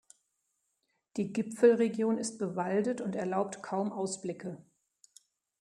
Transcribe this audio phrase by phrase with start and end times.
[1.15, 4.57] Die Gipfelregion ist bewaldet und erlaubt kaum Ausblicke.